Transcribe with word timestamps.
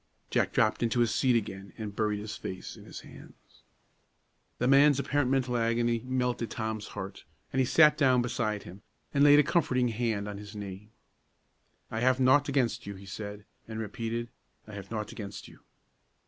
Jack 0.31 0.51
dropped 0.51 0.81
into 0.81 0.99
his 0.99 1.13
seat 1.13 1.35
again 1.35 1.73
and 1.77 1.95
buried 1.95 2.17
his 2.19 2.35
face 2.35 2.75
in 2.75 2.85
his 2.85 3.01
hands. 3.01 3.35
The 4.57 4.67
man's 4.67 4.97
apparent 4.97 5.29
mental 5.29 5.55
agony 5.55 6.01
melted 6.03 6.49
Tom's 6.49 6.87
heart, 6.97 7.23
and 7.53 7.59
he 7.59 7.67
sat 7.67 7.99
down 7.99 8.23
beside 8.23 8.63
him 8.63 8.81
and 9.13 9.23
laid 9.23 9.37
a 9.37 9.43
comforting 9.43 9.89
hand 9.89 10.27
on 10.27 10.39
his 10.39 10.55
knee. 10.55 10.89
"I 11.91 11.99
have 11.99 12.19
naught 12.19 12.49
against 12.49 12.87
you," 12.87 12.95
he 12.95 13.05
said, 13.05 13.45
and 13.67 13.79
repeated, 13.79 14.29
"I 14.65 14.73
have 14.73 14.89
naught 14.89 15.11
against 15.11 15.47
you." 15.47 15.59